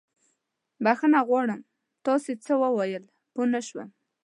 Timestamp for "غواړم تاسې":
1.27-2.33